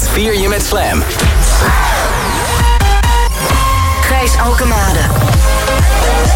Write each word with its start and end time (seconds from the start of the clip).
weekend 0.00 0.08
vier 0.08 0.40
je 0.40 0.48
met 0.48 0.62
Slam. 0.62 1.02
Gijs 4.00 4.36
Alkemade. 4.36 4.98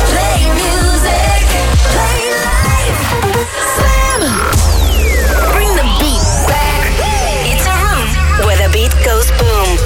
Play 0.09 0.47
music. 0.53 1.47
Play 1.91 2.21
life. 2.45 3.01
Slam. 3.77 4.33
Bring 5.53 5.75
the 5.75 5.97
beat 5.99 6.47
back. 6.47 6.83
It's 7.45 7.67
a 7.67 7.77
room 7.85 8.47
where 8.47 8.57
the 8.57 8.69
beat 8.73 9.05
goes 9.05 9.27
boom. 9.37 9.77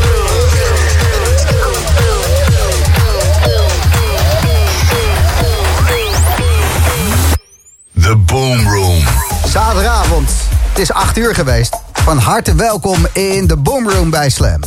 The 7.92 8.16
Boom 8.16 8.68
Room. 8.68 9.02
Zaterdagavond. 9.44 10.30
Het 10.68 10.78
is 10.78 10.92
8 10.92 11.16
uur 11.16 11.34
geweest. 11.34 11.87
Van 12.08 12.18
harte 12.18 12.54
welkom 12.54 13.06
in 13.12 13.46
de 13.46 13.56
Boom 13.56 13.90
Room 13.90 14.10
bij 14.10 14.30
Slam. 14.30 14.60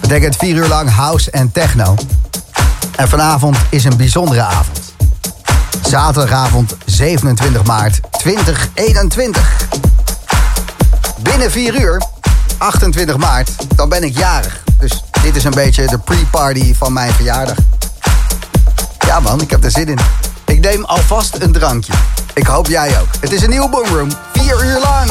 Betekent 0.00 0.36
4 0.36 0.54
uur 0.54 0.68
lang 0.68 0.90
house 0.90 1.30
en 1.30 1.52
techno. 1.52 1.94
En 2.96 3.08
vanavond 3.08 3.56
is 3.70 3.84
een 3.84 3.96
bijzondere 3.96 4.42
avond. 4.42 4.94
Zaterdagavond 5.82 6.76
27 6.84 7.64
maart 7.64 8.00
2021. 8.10 9.68
Binnen 11.18 11.50
4 11.50 11.80
uur, 11.80 12.02
28 12.58 13.16
maart, 13.16 13.50
dan 13.76 13.88
ben 13.88 14.02
ik 14.02 14.18
jarig. 14.18 14.62
Dus 14.78 15.04
dit 15.22 15.36
is 15.36 15.44
een 15.44 15.54
beetje 15.54 15.86
de 15.86 15.98
pre-party 15.98 16.74
van 16.74 16.92
mijn 16.92 17.12
verjaardag. 17.12 17.56
Ja 18.98 19.20
man, 19.20 19.40
ik 19.40 19.50
heb 19.50 19.64
er 19.64 19.70
zin 19.70 19.88
in. 19.88 19.98
Ik 20.46 20.60
neem 20.60 20.84
alvast 20.84 21.36
een 21.38 21.52
drankje. 21.52 21.92
Ik 22.34 22.46
hoop 22.46 22.66
jij 22.66 23.00
ook. 23.00 23.08
Het 23.20 23.32
is 23.32 23.42
een 23.42 23.50
nieuwe 23.50 23.68
Boomroom. 23.68 24.10
Vier 24.32 24.64
uur 24.64 24.78
lang. 24.80 25.10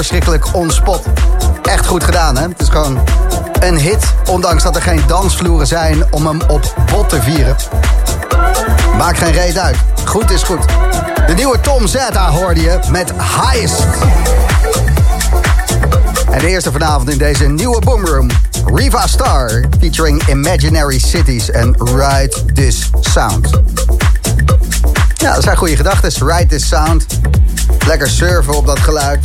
Verschrikkelijk 0.00 0.54
onspot. 0.54 1.02
Echt 1.62 1.86
goed 1.86 2.04
gedaan, 2.04 2.36
hè? 2.36 2.42
Het 2.42 2.60
is 2.60 2.68
gewoon 2.68 3.00
een 3.60 3.78
hit, 3.78 4.04
ondanks 4.26 4.62
dat 4.62 4.76
er 4.76 4.82
geen 4.82 5.02
dansvloeren 5.06 5.66
zijn 5.66 6.12
om 6.12 6.26
hem 6.26 6.40
op 6.48 6.74
bot 6.92 7.08
te 7.08 7.22
vieren. 7.22 7.56
Maakt 8.96 9.18
geen 9.18 9.32
reet 9.32 9.58
uit. 9.58 9.76
Goed 10.04 10.30
is 10.30 10.42
goed. 10.42 10.64
De 11.26 11.32
nieuwe 11.34 11.60
Tom 11.60 11.86
Zeta 11.86 12.30
hoorde 12.30 12.60
je 12.60 12.78
met 12.90 13.12
Highest. 13.12 13.84
En 16.30 16.38
de 16.38 16.48
eerste 16.48 16.72
vanavond 16.72 17.10
in 17.10 17.18
deze 17.18 17.48
nieuwe 17.48 17.80
Boomroom. 17.80 18.28
Riva 18.74 19.06
Star 19.06 19.64
featuring 19.80 20.28
Imaginary 20.28 20.98
Cities 20.98 21.50
en 21.50 21.76
Ride 21.78 22.52
This 22.54 22.90
Sound. 23.00 23.50
Ja, 25.16 25.34
dat 25.34 25.42
zijn 25.42 25.56
goede 25.56 25.76
gedachten. 25.76 26.28
Ride 26.28 26.46
This 26.46 26.68
Sound. 26.68 27.06
Lekker 27.86 28.08
surfen 28.08 28.56
op 28.56 28.66
dat 28.66 28.78
geluid 28.78 29.18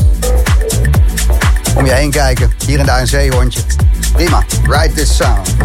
om 1.76 1.86
je 1.86 1.92
heen 1.92 2.12
kijken. 2.12 2.52
Hier 2.66 2.80
en 2.80 2.86
daar 2.86 3.00
een 3.00 3.08
zeehondje. 3.08 3.60
Prima, 4.14 4.44
ride 4.64 4.94
this 4.94 5.16
sound. 5.16 5.56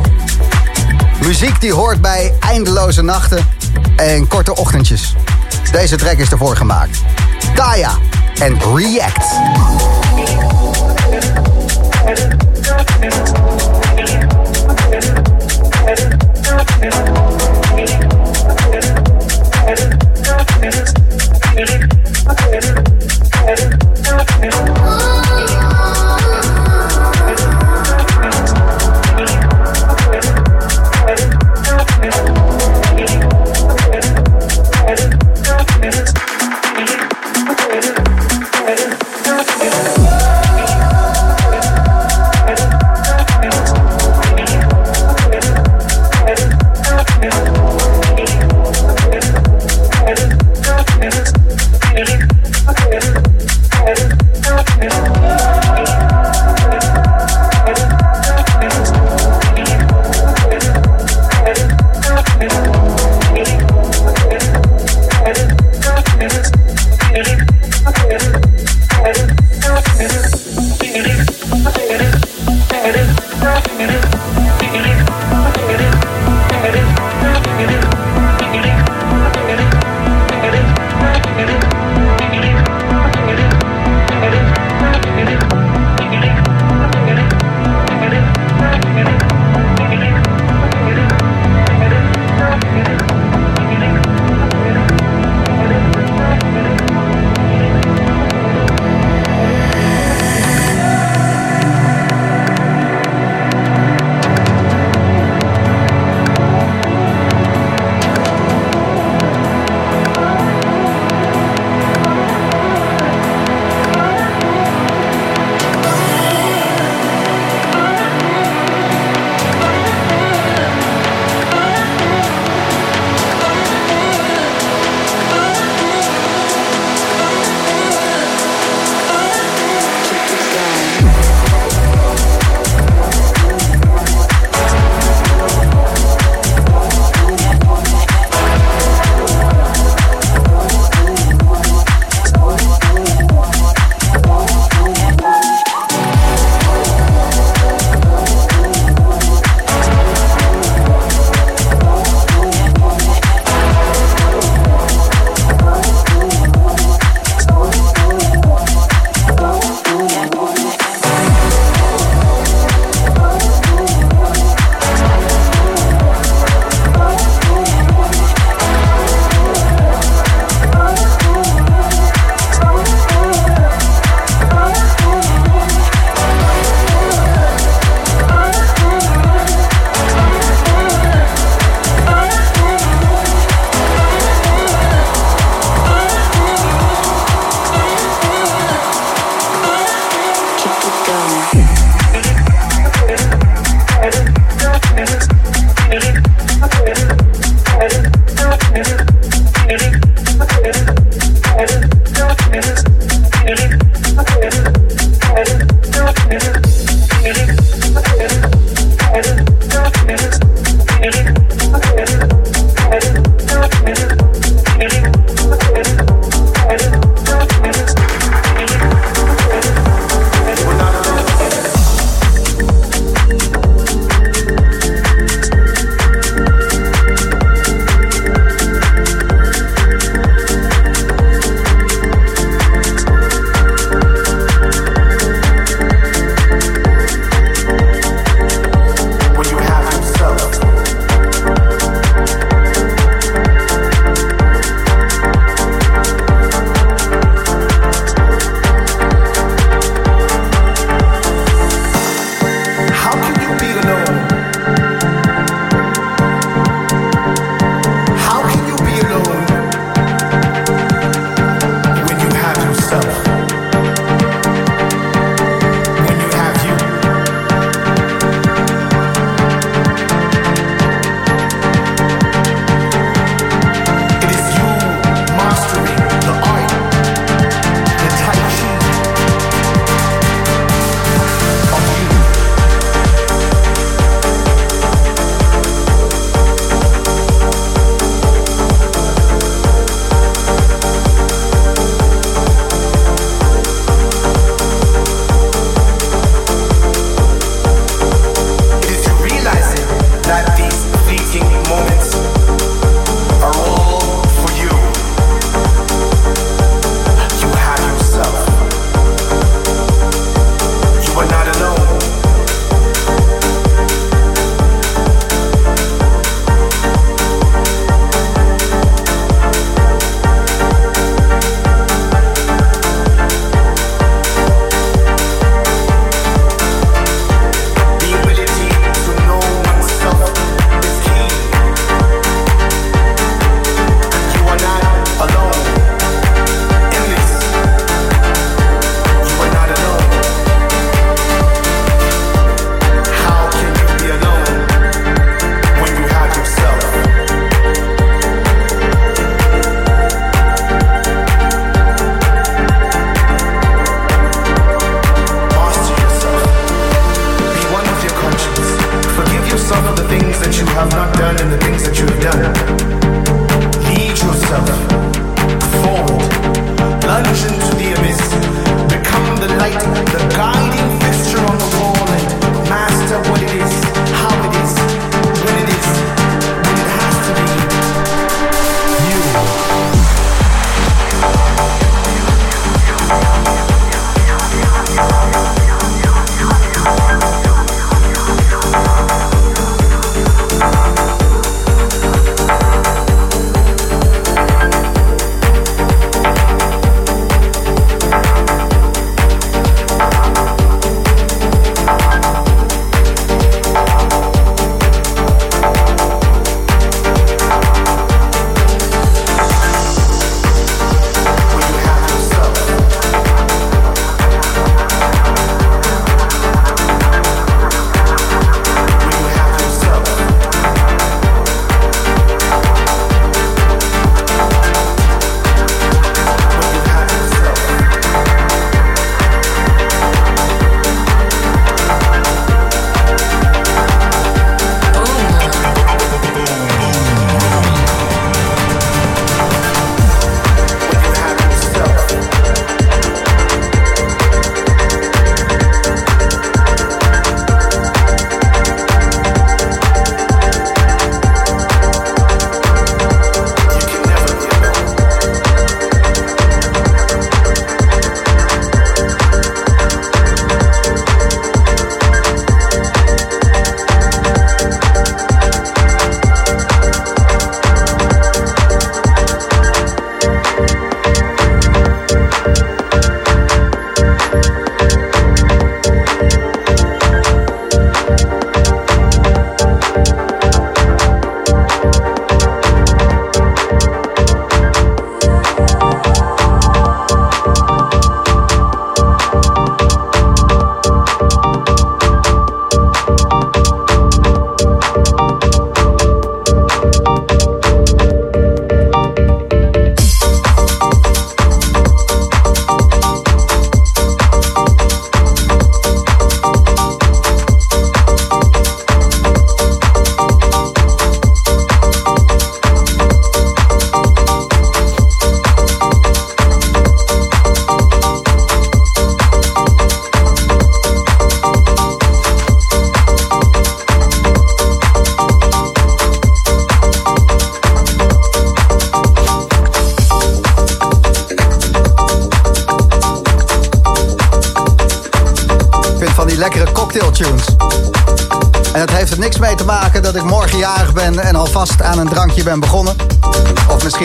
Muziek 1.23 1.61
die 1.61 1.73
hoort 1.73 2.01
bij 2.01 2.33
eindeloze 2.41 3.03
nachten 3.03 3.47
en 3.97 4.29
korte 4.29 4.57
ochtendjes. 4.57 5.15
Deze 5.73 5.97
track 5.97 6.17
is 6.17 6.31
ervoor 6.31 6.57
gemaakt. 6.57 6.99
Daya 7.55 7.99
en 8.39 8.59
React. 8.75 9.25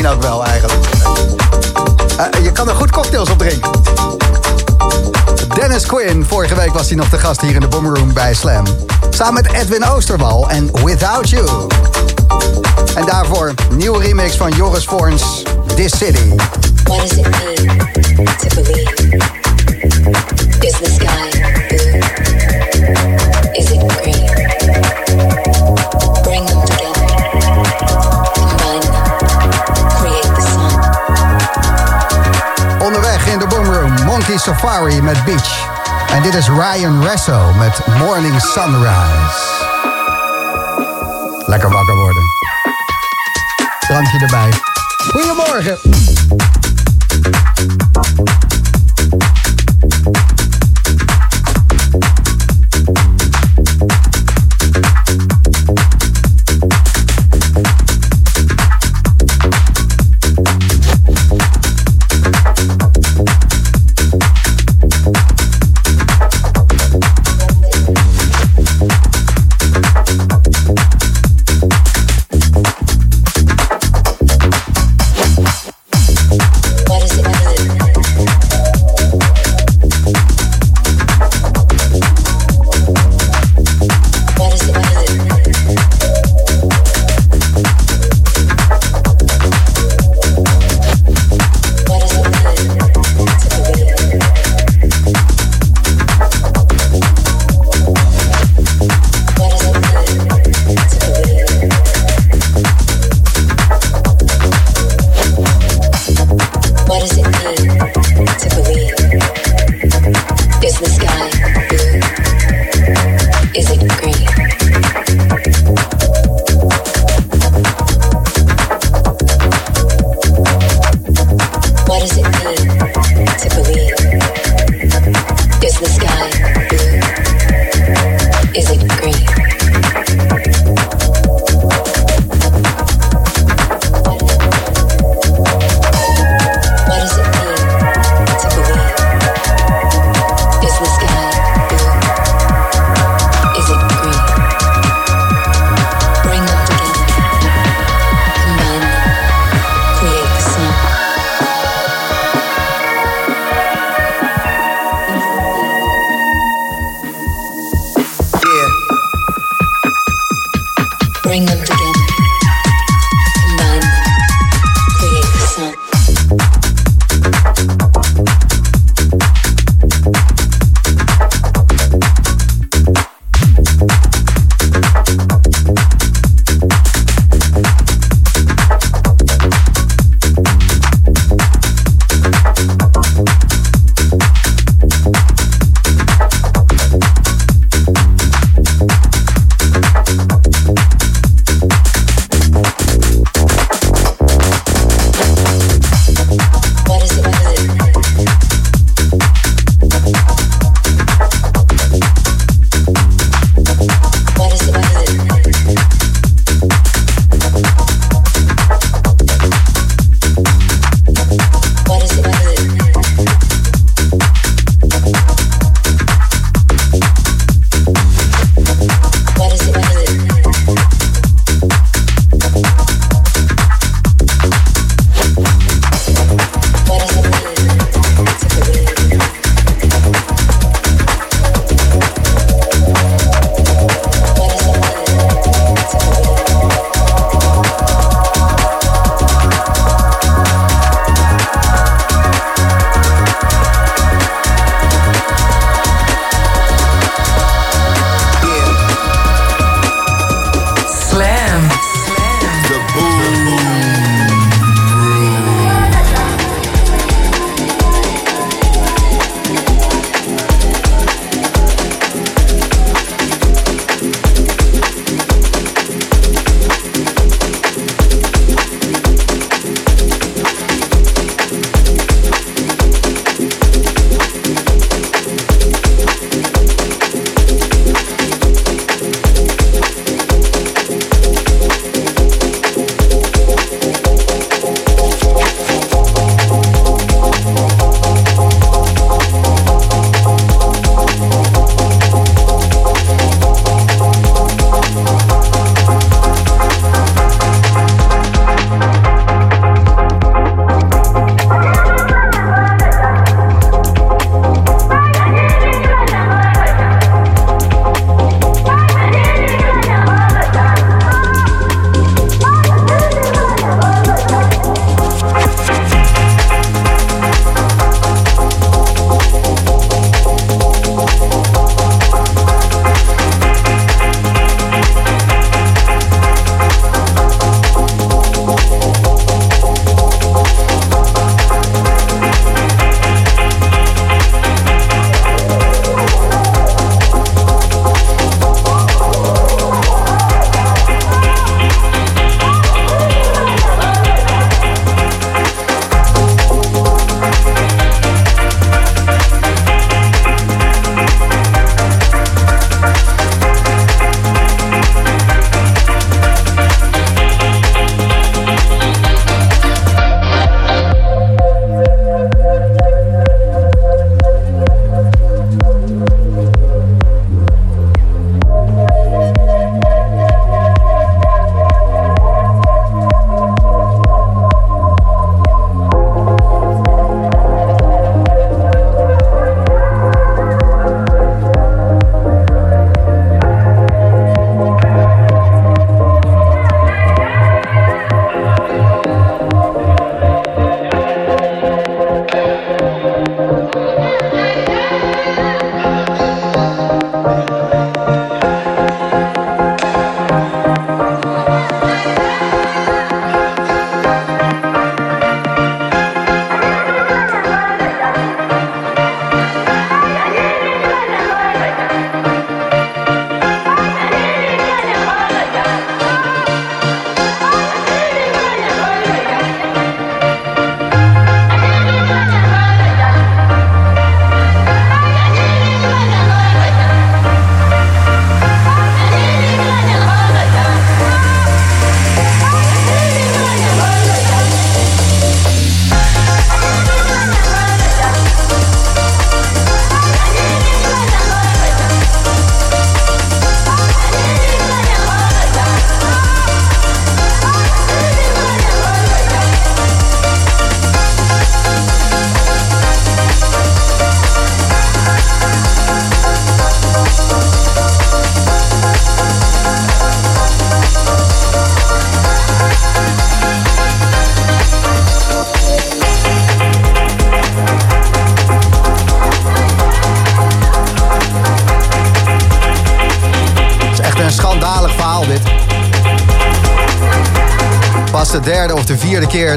Ook 0.07 0.21
wel 0.21 0.45
eigenlijk. 0.45 0.87
Uh, 2.19 2.43
je 2.43 2.51
kan 2.51 2.69
er 2.69 2.75
goed 2.75 2.91
cocktails 2.91 3.29
op 3.29 3.37
drinken. 3.37 3.71
Dennis 5.55 5.85
Quinn, 5.85 6.25
vorige 6.25 6.55
week 6.55 6.73
was 6.73 6.87
hij 6.87 6.95
nog 6.95 7.09
de 7.09 7.19
gast 7.19 7.41
hier 7.41 7.53
in 7.53 7.59
de 7.59 7.67
Boomroom 7.67 8.13
bij 8.13 8.33
Slam. 8.33 8.65
Samen 9.09 9.33
met 9.33 9.53
Edwin 9.53 9.85
Oosterwal 9.85 10.49
en 10.49 10.69
Without 10.83 11.29
You. 11.29 11.47
En 12.95 13.05
daarvoor 13.05 13.53
nieuwe 13.69 14.03
remix 14.03 14.35
van 14.35 14.51
Joris 14.51 14.85
Voorns, 14.85 15.43
This 15.75 15.97
City. 15.97 16.35
What 16.83 17.11
it? 17.11 19.34
Met 34.85 35.25
Beach. 35.25 35.67
En 36.11 36.21
dit 36.21 36.33
is 36.33 36.47
Ryan 36.47 37.03
Resso 37.03 37.53
met 37.53 37.79
Morning 37.97 38.41
Sunrise. 38.41 39.63
Lekker 41.45 41.69
wakker 41.69 41.95
worden. 41.95 42.23
Drankje 43.79 44.19
erbij. 44.19 44.53
Goedemorgen. 45.11 45.77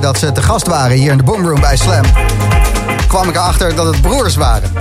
Dat 0.01 0.19
ze 0.19 0.33
te 0.33 0.43
gast 0.43 0.67
waren 0.67 0.97
hier 0.97 1.11
in 1.11 1.17
de 1.17 1.23
Boomroom 1.23 1.61
bij 1.61 1.77
Slam, 1.77 2.05
kwam 3.09 3.29
ik 3.29 3.35
erachter 3.35 3.75
dat 3.75 3.87
het 3.87 4.01
broers 4.01 4.37
waren. 4.37 4.73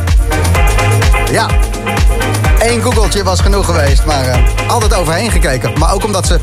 Ja, 1.31 1.47
één 2.59 2.81
googeltje 2.81 3.23
was 3.23 3.39
genoeg 3.39 3.65
geweest, 3.65 4.05
maar 4.05 4.27
uh, 4.27 4.69
altijd 4.69 4.93
overheen 4.93 5.31
gekeken. 5.31 5.79
Maar 5.79 5.93
ook 5.93 6.03
omdat 6.03 6.27
ze 6.27 6.39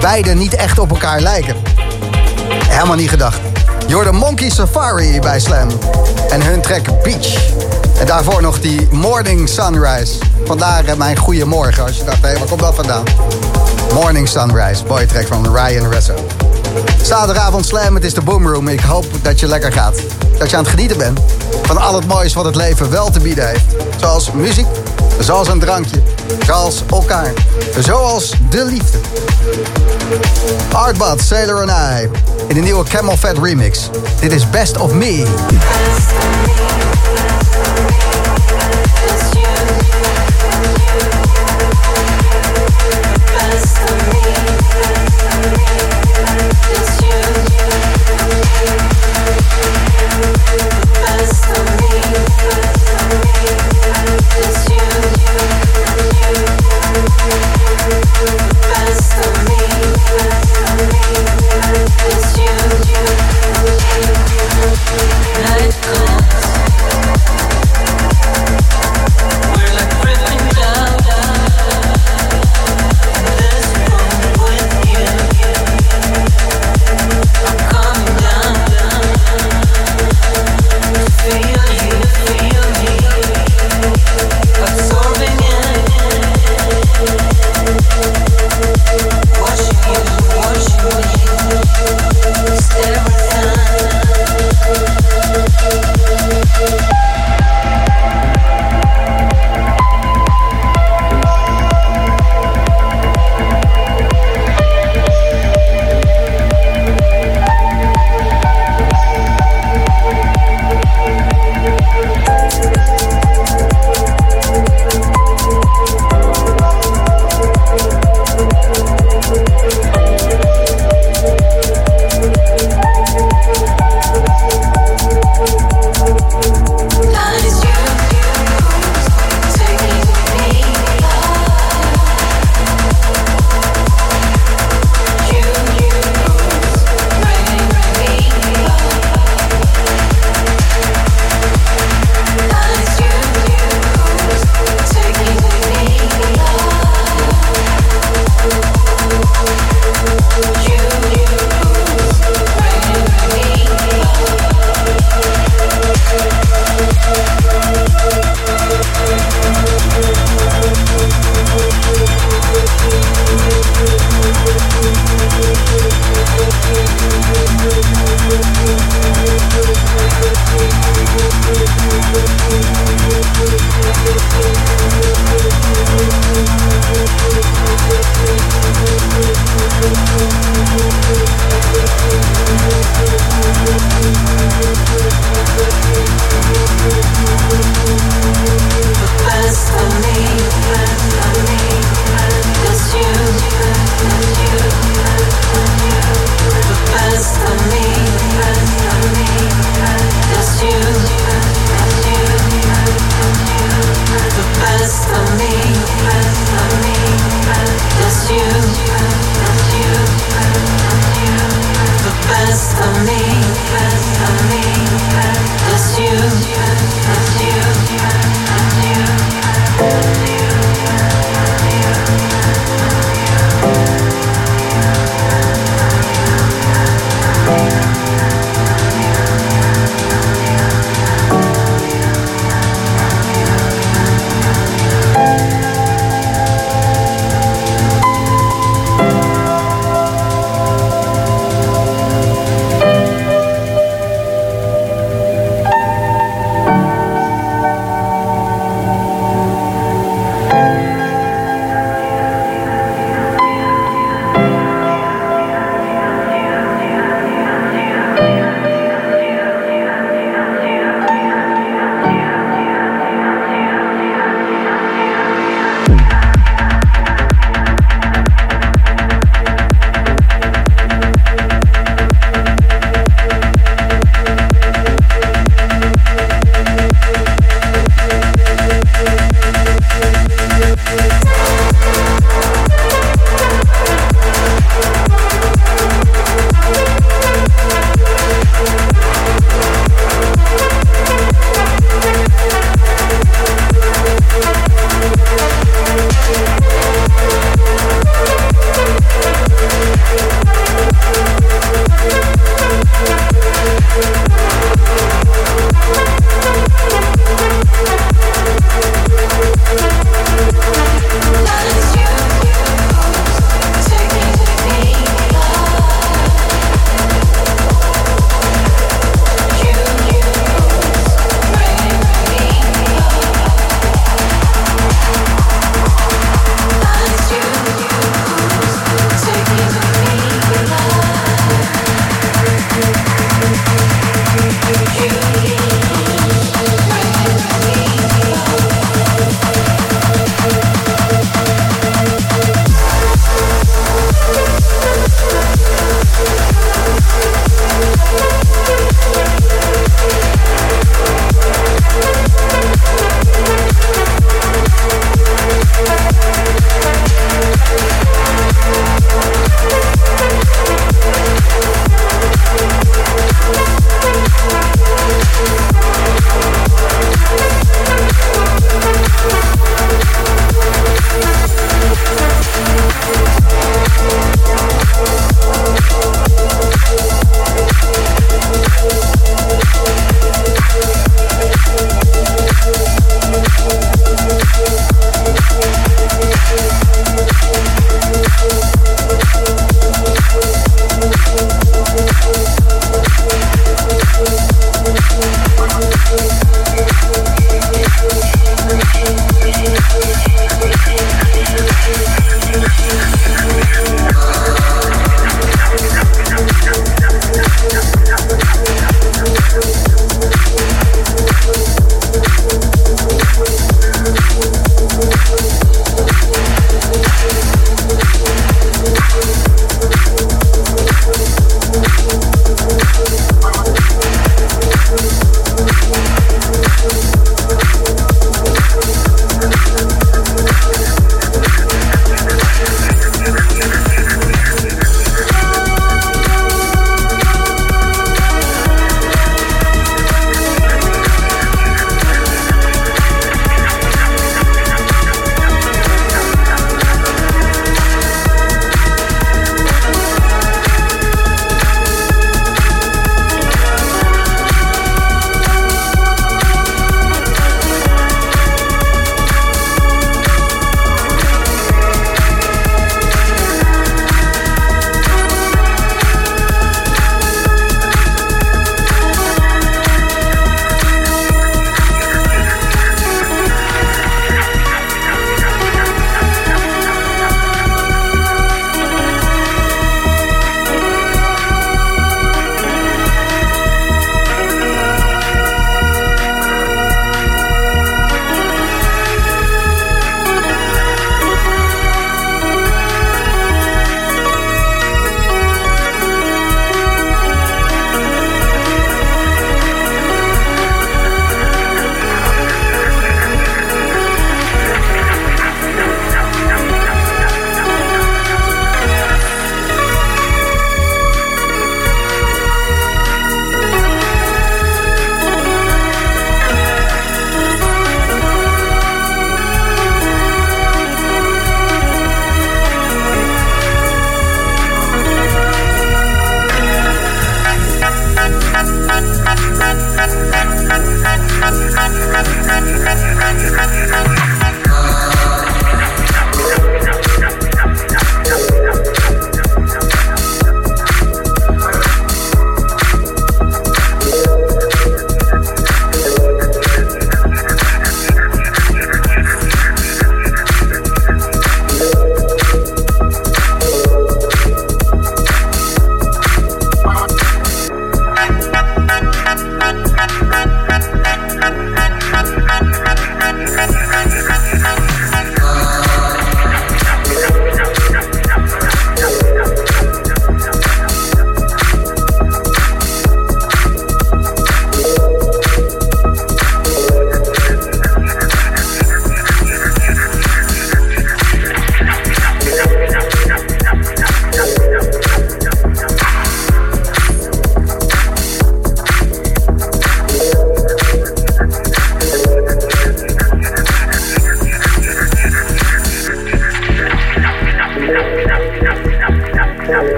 beide 0.00 0.34
niet 0.34 0.54
echt 0.54 0.78
op 0.78 0.90
elkaar 0.90 1.20
lijken. 1.20 1.56
Helemaal 2.68 2.96
niet 2.96 3.08
gedacht. 3.08 3.38
De 3.86 4.12
Monkey 4.12 4.50
Safari 4.50 5.20
bij 5.20 5.40
Slam. 5.40 5.68
En 6.30 6.42
hun 6.42 6.60
track 6.60 7.02
Beach. 7.02 7.34
En 7.98 8.06
daarvoor 8.06 8.42
nog 8.42 8.60
die 8.60 8.88
Morning 8.90 9.48
Sunrise. 9.48 10.18
Vandaar 10.44 10.84
uh, 10.84 10.94
mijn 10.94 11.16
goede 11.16 11.44
morgen. 11.44 11.84
Als 11.84 11.96
je 11.96 12.04
dacht, 12.04 12.22
hé, 12.22 12.28
hey, 12.28 12.38
waar 12.38 12.48
komt 12.48 12.60
dat 12.60 12.74
vandaan? 12.74 13.04
Morning 13.94 14.28
Sunrise, 14.28 14.84
boy 14.84 15.06
track 15.06 15.26
van 15.26 15.56
Ryan 15.56 15.90
Resso. 15.90 16.14
Zaterdagavond 17.02 17.66
Slam, 17.66 17.94
het 17.94 18.04
is 18.04 18.14
de 18.14 18.20
Boomroom. 18.20 18.68
Ik 18.68 18.80
hoop 18.80 19.04
dat 19.22 19.40
je 19.40 19.46
lekker 19.46 19.72
gaat. 19.72 19.94
Dat 20.38 20.50
je 20.50 20.56
aan 20.56 20.62
het 20.62 20.72
genieten 20.72 20.98
bent 20.98 21.20
van 21.62 21.76
al 21.76 21.94
het 21.94 22.06
moois 22.06 22.32
wat 22.34 22.44
het 22.44 22.56
leven 22.56 22.90
wel 22.90 23.10
te 23.10 23.20
bieden 23.20 23.48
heeft. 23.48 23.64
Zoals 24.00 24.32
muziek, 24.32 24.66
zoals 25.20 25.48
een 25.48 25.60
drankje, 25.60 26.02
zoals 26.44 26.82
elkaar, 26.90 27.32
zoals 27.78 28.32
de 28.50 28.64
liefde. 28.64 28.98
Artbad, 30.72 31.20
Sailor 31.20 31.60
and 31.60 31.70
I, 31.70 32.08
in 32.48 32.54
de 32.54 32.60
nieuwe 32.60 32.84
Camel 32.84 33.16
Fat 33.16 33.38
remix. 33.42 33.90
Dit 34.20 34.32
is 34.32 34.50
Best 34.50 34.76
of 34.76 34.92
Me. 34.92 35.26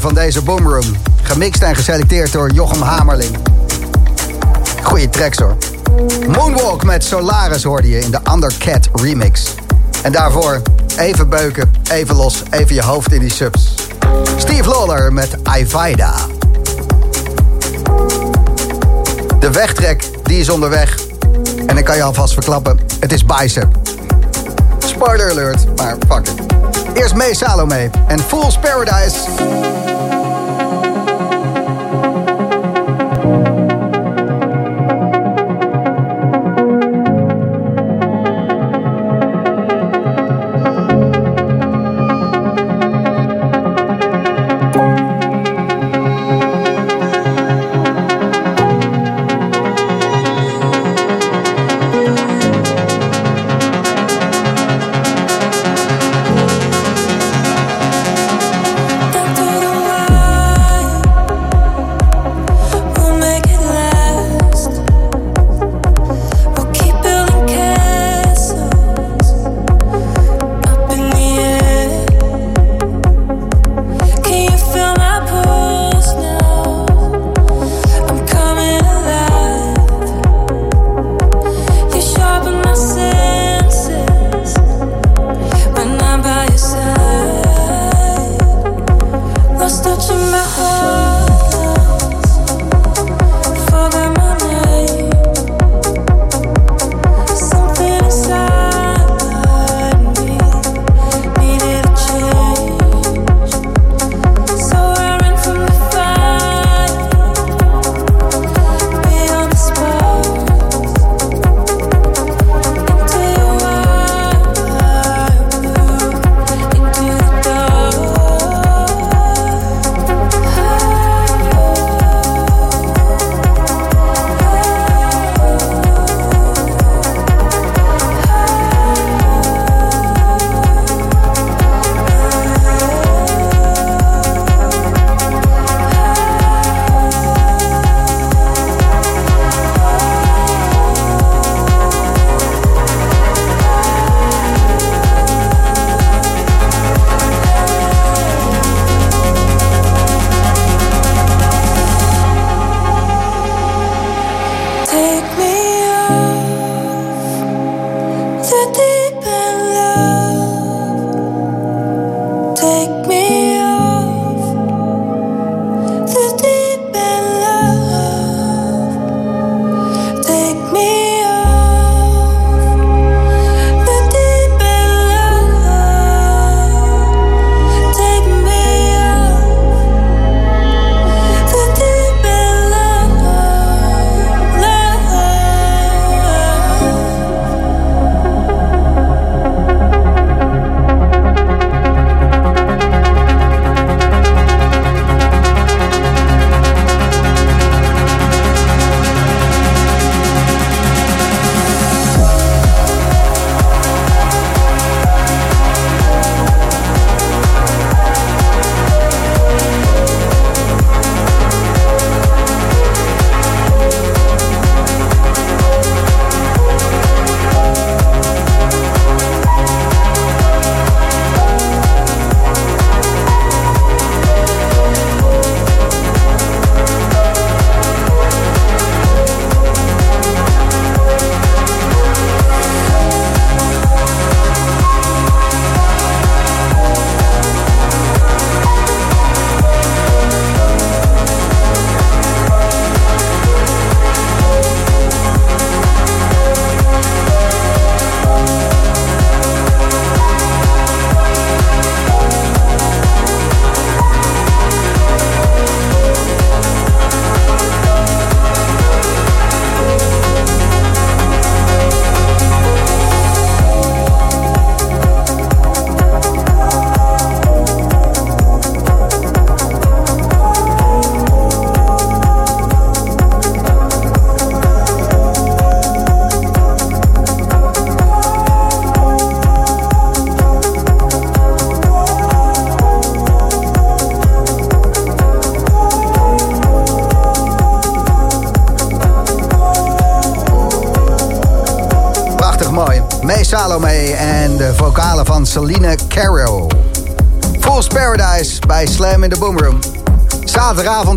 Van 0.00 0.14
deze 0.14 0.42
Boomroom. 0.42 0.96
Gemixt 1.22 1.62
en 1.62 1.76
geselecteerd 1.76 2.32
door 2.32 2.50
Jochem 2.50 2.82
Hamerling. 2.82 3.36
Goeie 4.82 5.08
tracks 5.08 5.38
hoor. 5.38 5.56
Moonwalk 6.28 6.84
met 6.84 7.04
Solaris 7.04 7.62
hoorde 7.62 7.88
je 7.88 7.98
in 7.98 8.10
de 8.10 8.20
Undercat 8.32 8.88
remix. 8.92 9.54
En 10.02 10.12
daarvoor 10.12 10.62
even 10.98 11.28
beuken, 11.28 11.74
even 11.90 12.16
los, 12.16 12.42
even 12.50 12.74
je 12.74 12.82
hoofd 12.82 13.12
in 13.12 13.20
die 13.20 13.32
subs. 13.32 13.74
Steve 14.36 14.68
Lawler 14.68 15.12
met 15.12 15.36
Ivida. 15.58 16.14
De 19.38 19.50
wegtrek, 19.50 20.10
die 20.22 20.38
is 20.38 20.48
onderweg. 20.48 20.98
En 21.66 21.76
ik 21.76 21.84
kan 21.84 21.96
je 21.96 22.02
alvast 22.02 22.32
verklappen, 22.32 22.78
het 23.00 23.12
is 23.12 23.24
Bicep. 23.24 23.76
Spoiler 24.78 25.30
alert, 25.30 25.76
maar 25.76 25.96
fuck 26.08 26.28
it. 26.28 26.51
Eerst 26.94 27.14
May 27.14 27.34
Salome 27.34 27.90
en 28.08 28.18
Fool's 28.18 28.56
Paradise. 28.56 29.91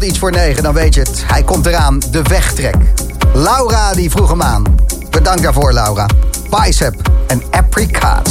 Iets 0.05 0.19
voor 0.19 0.31
negen, 0.31 0.63
dan 0.63 0.73
weet 0.73 0.93
je 0.93 0.99
het. 0.99 1.23
Hij 1.25 1.43
komt 1.43 1.65
eraan, 1.65 1.99
de 2.11 2.21
wegtrek. 2.21 2.75
Laura 3.33 3.93
die 3.93 4.09
vroeg 4.09 4.29
hem 4.29 4.41
aan. 4.41 4.63
Bedankt 5.09 5.43
daarvoor, 5.43 5.73
Laura. 5.73 6.05
Bicep 6.49 6.95
en 7.27 7.41
apricots. 7.51 8.24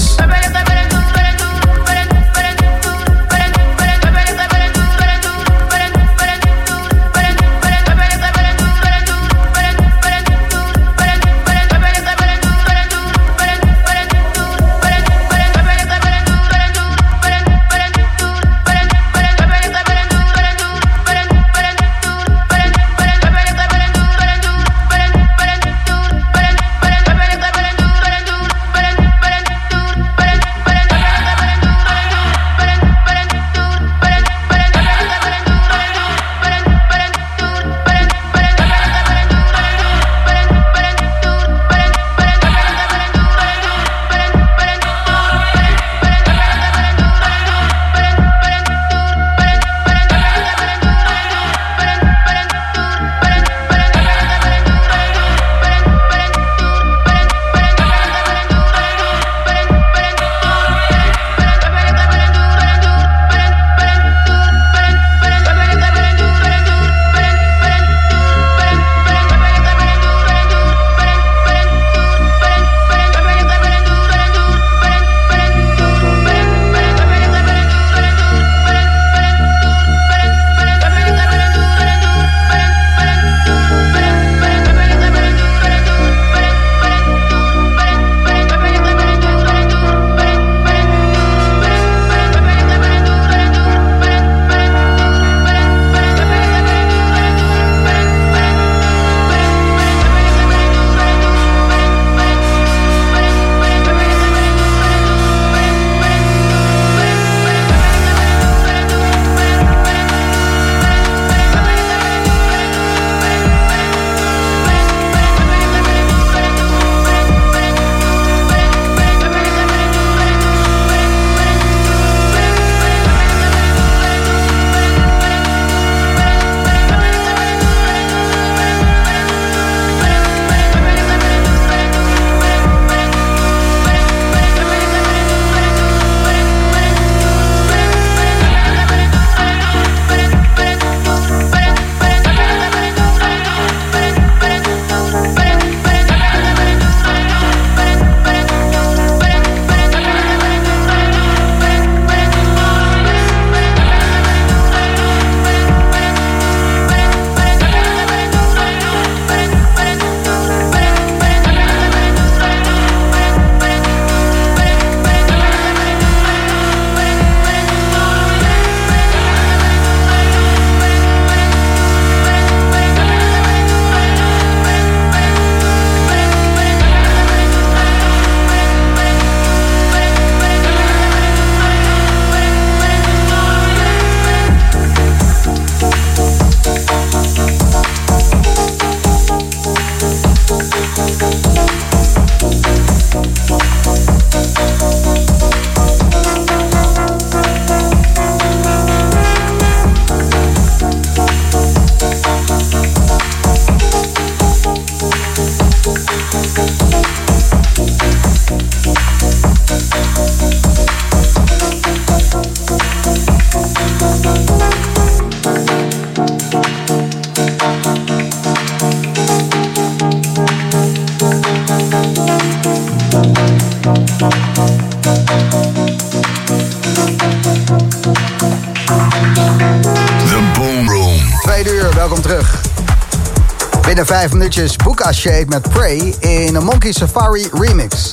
Vijf 234.14 234.32
minuutjes 234.32 234.76
Buka 234.76 235.12
Shape 235.12 235.44
met 235.48 235.62
Prey 235.68 236.14
in 236.20 236.54
een 236.54 236.64
Monkey 236.64 236.92
Safari 236.92 237.48
remix. 237.52 238.12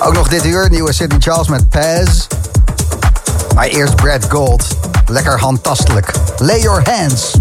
Ook 0.00 0.14
nog 0.14 0.28
dit 0.28 0.44
uur, 0.44 0.70
nieuwe 0.70 0.92
Sidney 0.92 1.20
Charles 1.20 1.48
met 1.48 1.68
Paz. 1.68 2.26
Maar 3.54 3.66
eerst 3.66 3.96
Brad 3.96 4.24
Gold. 4.28 4.66
Lekker 5.06 5.38
handtastelijk. 5.38 6.12
Lay 6.38 6.60
your 6.60 6.90
hands. 6.90 7.32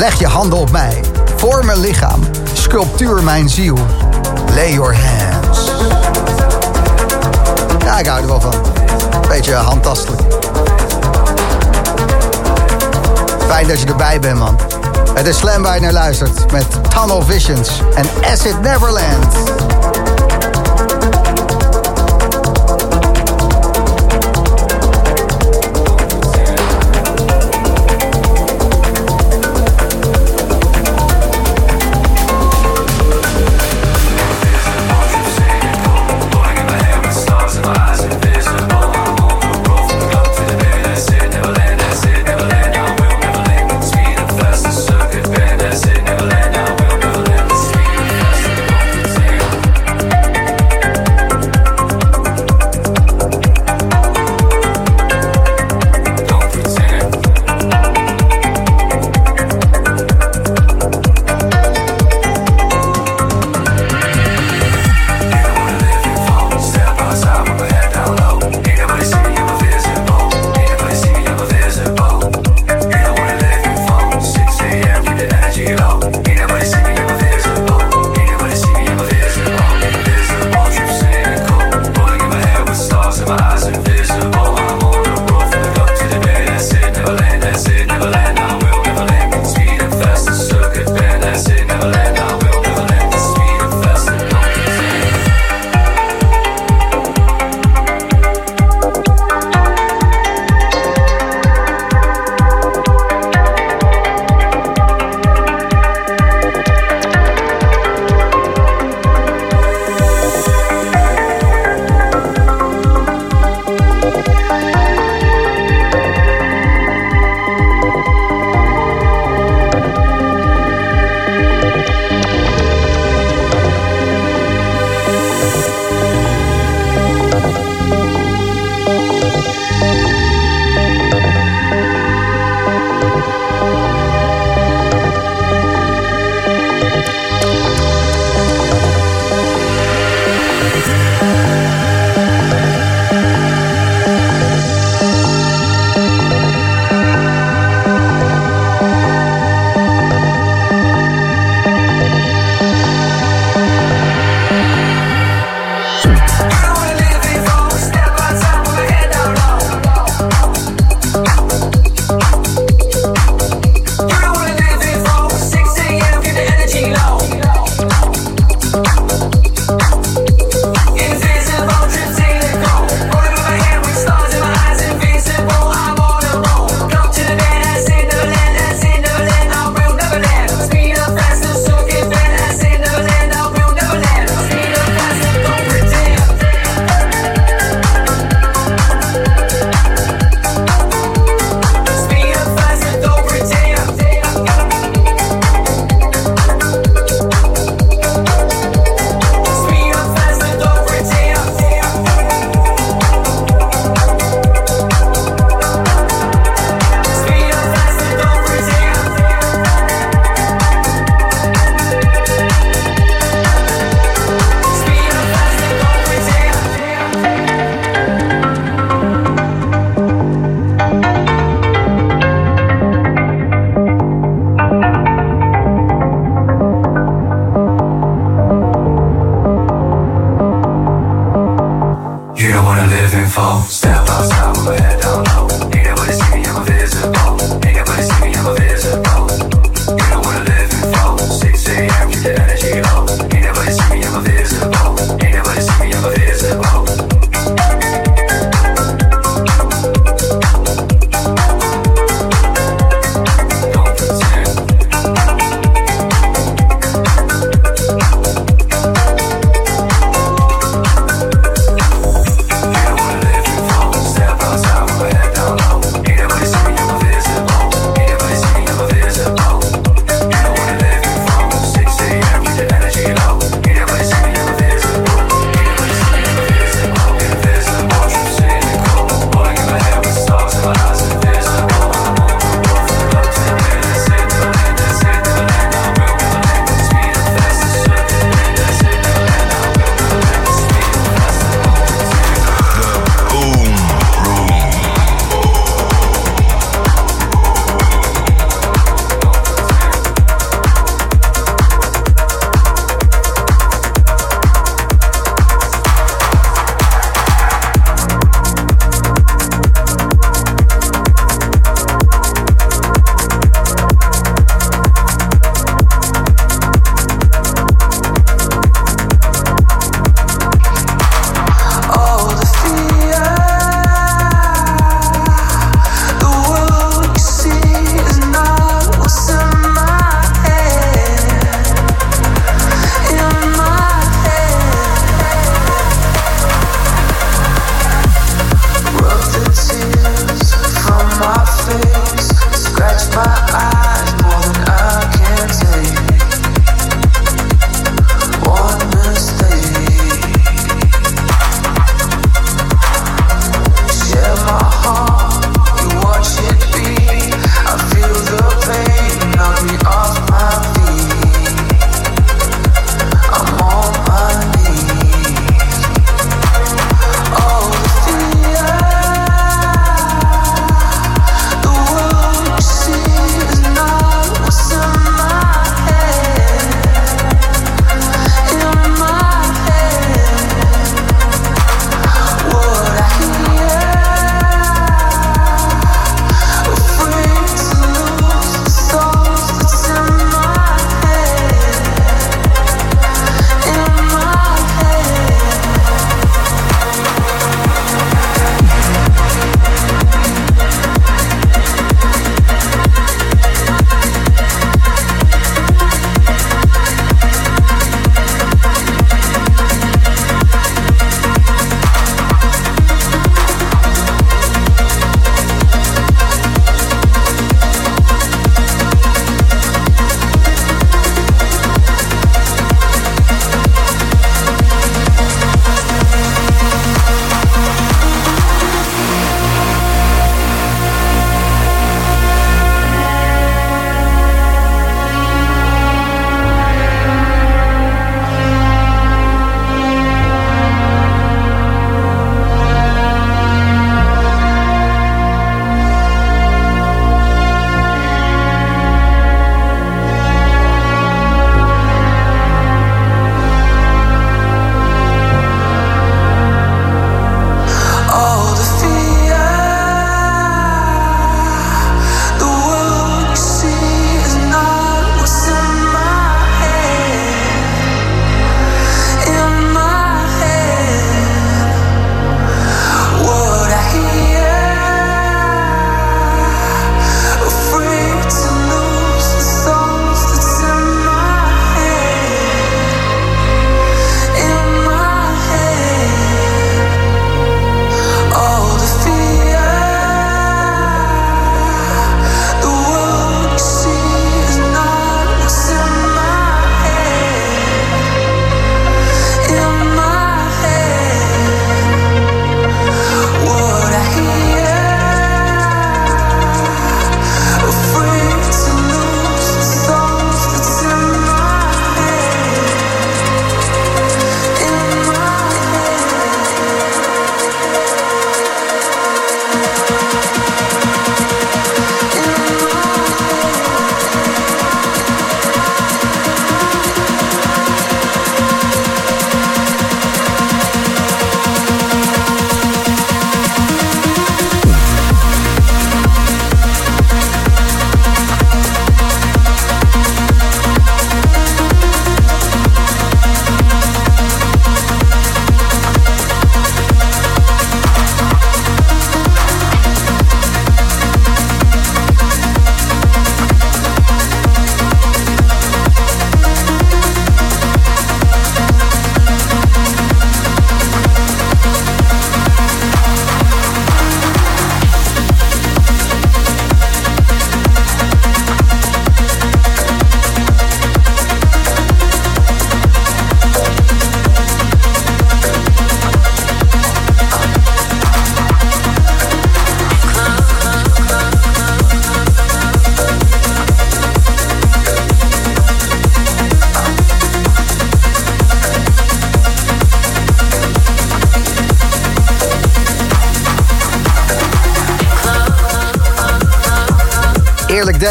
Leg 0.00 0.18
je 0.18 0.26
handen 0.26 0.58
op 0.58 0.70
mij. 0.70 1.04
Vorm 1.36 1.66
mijn 1.66 1.80
lichaam. 1.80 2.20
Sculptuur 2.52 3.22
mijn 3.22 3.48
ziel. 3.48 3.78
Lay 4.54 4.72
your 4.72 4.96
hands. 4.96 5.70
Ja, 7.84 7.98
ik 7.98 8.06
hou 8.06 8.20
er 8.20 8.26
wel 8.26 8.40
van. 8.40 8.54
Beetje 9.28 9.54
handtastelijk. 9.54 10.20
Fijn 13.48 13.68
dat 13.68 13.80
je 13.80 13.86
erbij 13.86 14.20
bent, 14.20 14.38
man. 14.38 14.58
Het 15.14 15.26
is 15.26 15.38
Slam 15.38 15.62
naar 15.62 15.92
luistert 15.92 16.52
met 16.52 16.66
Tunnel 16.88 17.22
Visions 17.22 17.70
en 17.94 18.06
Acid 18.32 18.60
Neverland. 18.60 19.34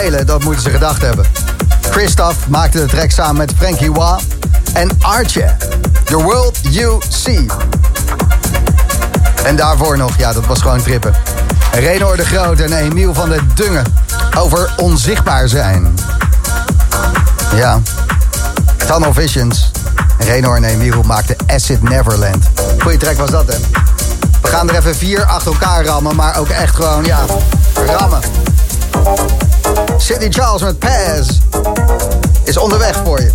Dat 0.09 0.43
moeten 0.43 0.63
ze 0.63 0.69
gedacht 0.69 1.01
hebben. 1.01 1.25
Christoph 1.89 2.47
maakte 2.47 2.77
de 2.77 2.85
track 2.85 3.11
samen 3.11 3.35
met 3.35 3.51
Frankie 3.57 3.91
Wa 3.91 4.19
en 4.73 4.89
Arche. 5.01 5.55
The 6.03 6.17
World 6.17 6.57
You 6.61 7.01
See. 7.09 7.45
En 9.43 9.55
daarvoor 9.55 9.97
nog, 9.97 10.17
ja, 10.17 10.33
dat 10.33 10.45
was 10.45 10.61
gewoon 10.61 10.81
trippen. 10.81 11.13
Renor 11.71 12.17
de 12.17 12.25
Groot 12.25 12.59
en 12.59 12.73
Emiel 12.73 13.13
van 13.13 13.29
der 13.29 13.41
Dungen 13.55 13.83
over 14.37 14.73
onzichtbaar 14.77 15.47
zijn. 15.47 15.95
Ja, 17.55 17.79
Tunnel 18.87 19.13
Visions. 19.13 19.71
Renor 20.17 20.55
en 20.55 20.63
Emiel 20.63 21.01
maakten 21.01 21.35
Acid 21.47 21.83
Neverland. 21.83 22.49
Goeie 22.79 22.97
track 22.97 23.17
was 23.17 23.29
dat, 23.29 23.47
hè? 23.47 23.57
We 24.41 24.47
gaan 24.47 24.69
er 24.69 24.75
even 24.75 24.95
vier 24.95 25.23
achter 25.23 25.51
elkaar 25.51 25.85
rammen, 25.85 26.15
maar 26.15 26.37
ook 26.37 26.49
echt 26.49 26.75
gewoon, 26.75 27.05
ja, 27.05 27.19
rammen. 27.85 28.21
City 29.99 30.29
Charles 30.29 30.61
met 30.61 30.79
Paz 30.79 31.27
is 32.43 32.57
onderweg 32.57 33.01
voor 33.05 33.19
je. 33.19 33.31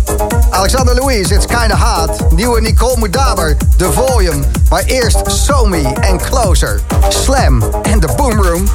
Alexander 0.49 0.95
Louise, 0.95 1.33
It's 1.33 1.45
Kinda 1.45 1.77
Hot. 1.77 2.31
Nieuwe 2.31 2.61
Nicole 2.61 2.97
Mudaber, 2.97 3.57
The 3.77 3.91
Volume. 3.91 4.43
Maar 4.69 4.83
eerst 4.83 5.21
Somi 5.25 5.83
en 6.01 6.17
Closer. 6.17 6.81
Slam 7.09 7.63
en 7.81 7.99
The 7.99 8.09
Boom 8.17 8.41
Room. 8.41 8.67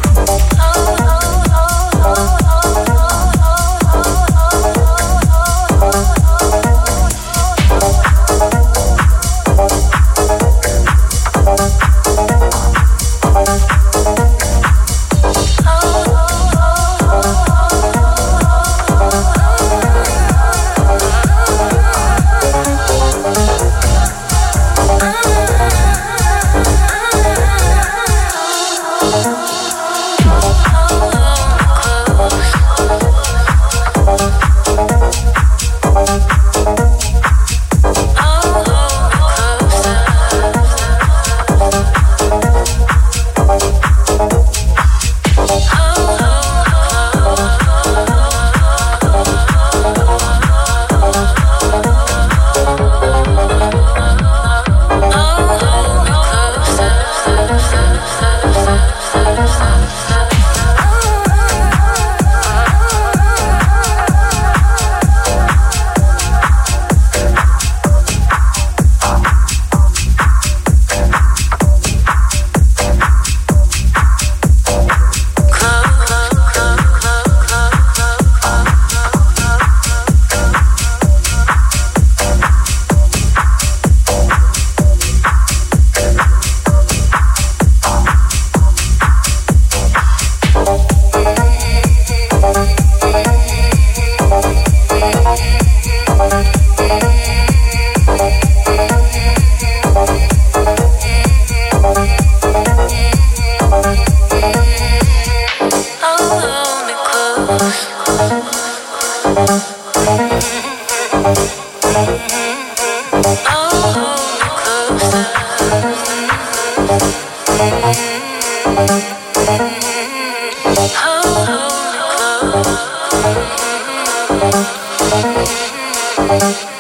Música 126.29 126.80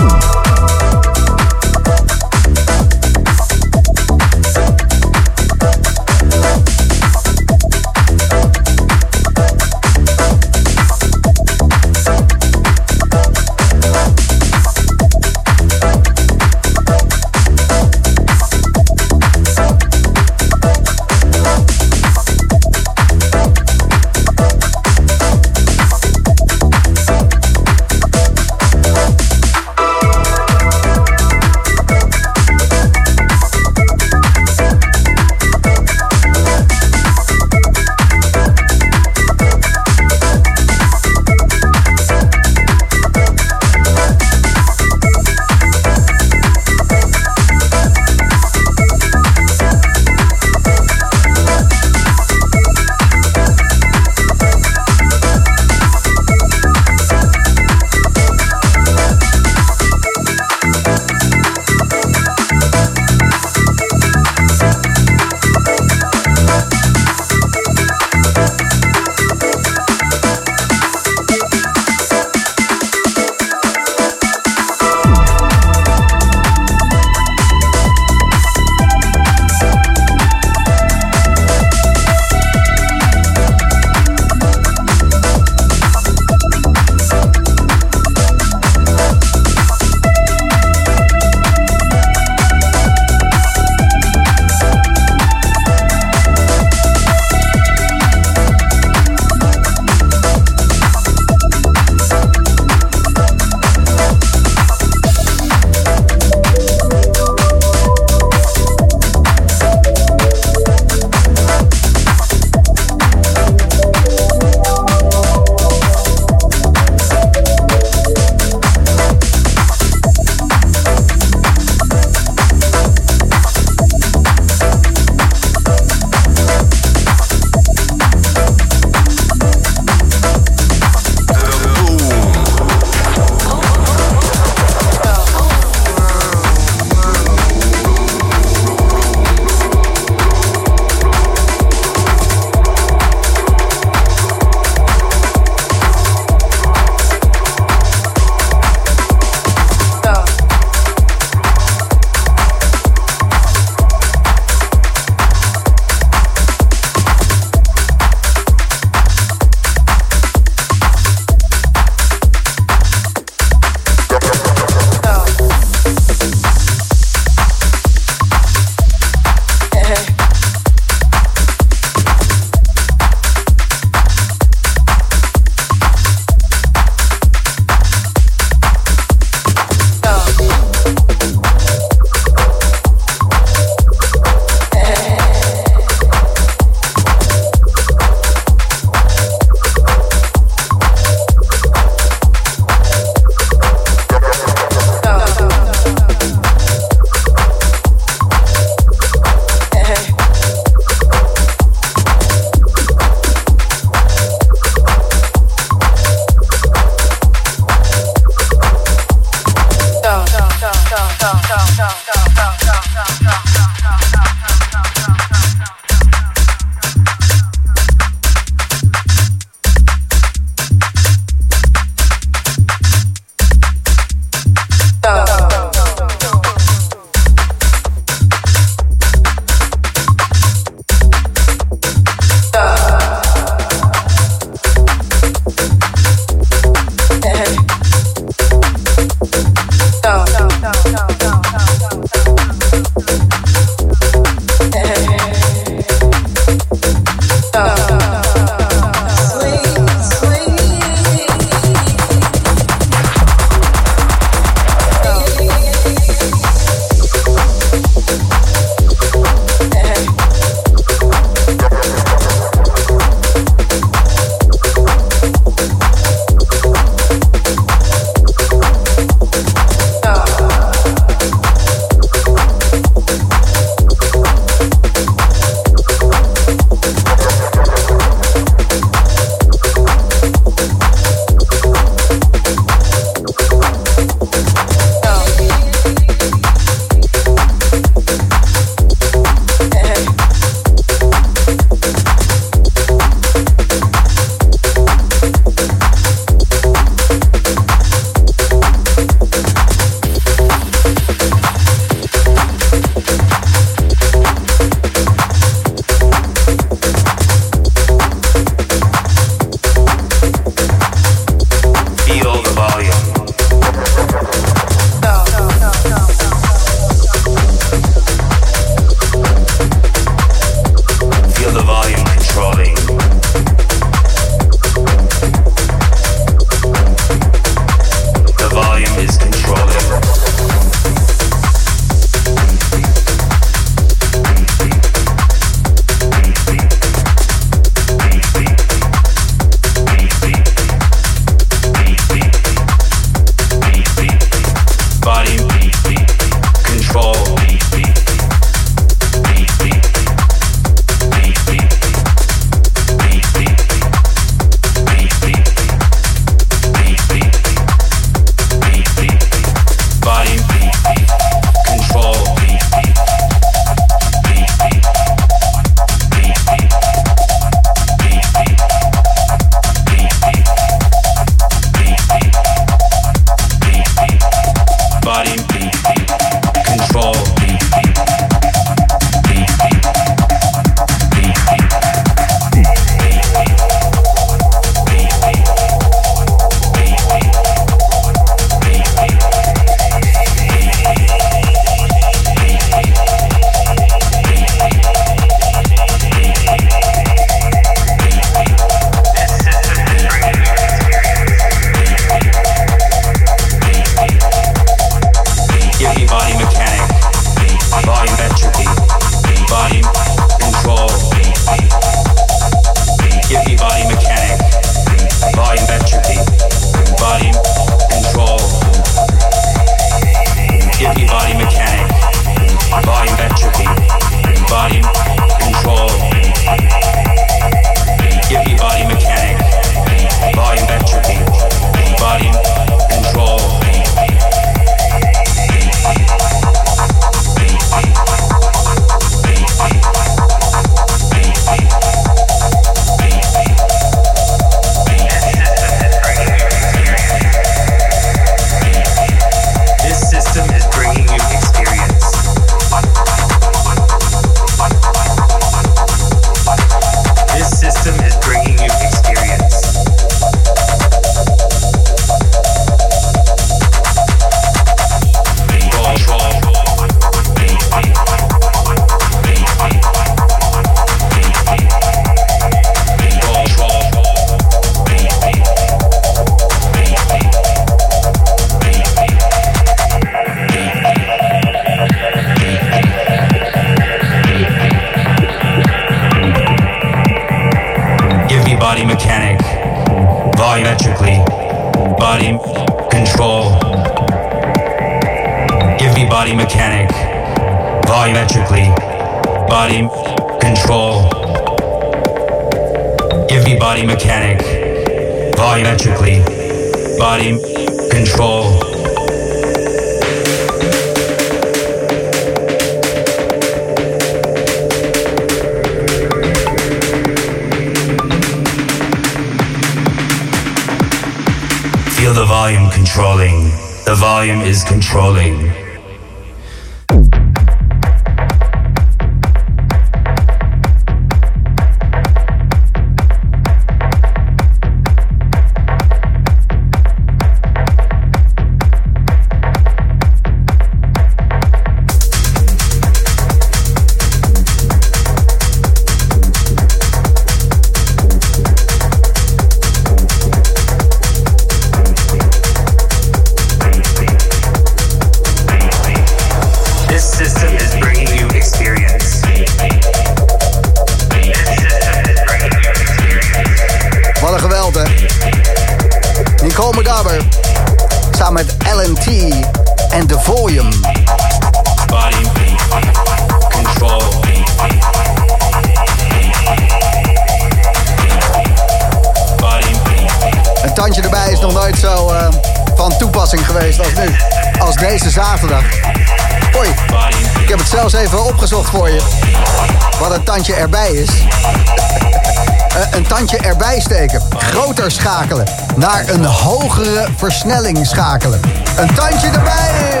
Naar 595.78 596.08
een 596.08 596.24
hogere 596.24 597.08
versnelling 597.16 597.86
schakelen. 597.86 598.40
Een 598.76 598.94
tandje 598.94 599.26
erbij. 599.26 600.00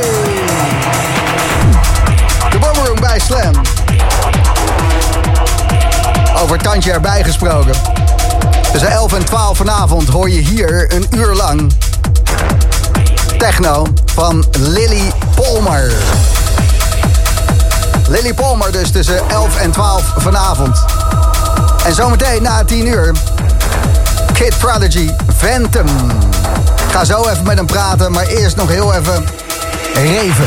De 2.50 2.58
Boomroom 2.58 3.00
bij 3.00 3.18
Slam. 3.18 3.52
Over 6.42 6.58
tandje 6.58 6.92
erbij 6.92 7.24
gesproken. 7.24 7.74
Tussen 8.72 8.90
11 8.90 9.12
en 9.12 9.24
12 9.24 9.56
vanavond 9.56 10.08
hoor 10.08 10.30
je 10.30 10.40
hier 10.40 10.94
een 10.94 11.06
uur 11.10 11.34
lang 11.34 11.72
techno 13.38 13.86
van 14.14 14.44
Lily 14.58 15.12
Palmer. 15.34 15.92
Lily 18.08 18.34
Palmer 18.34 18.72
dus 18.72 18.90
tussen 18.90 19.28
11 19.28 19.56
en 19.56 19.70
12 19.70 20.14
vanavond. 20.16 20.84
En 21.84 21.94
zometeen 21.94 22.42
na 22.42 22.64
10 22.64 22.86
uur 22.86 23.12
Kid 24.32 24.58
Prodigy 24.58 25.10
Phantom. 25.38 25.86
Ik 26.86 26.92
ga 26.92 27.04
zo 27.04 27.28
even 27.28 27.44
met 27.44 27.56
hem 27.56 27.66
praten, 27.66 28.12
maar 28.12 28.26
eerst 28.26 28.56
nog 28.56 28.68
heel 28.68 28.94
even 28.94 29.24
reven. 29.94 30.46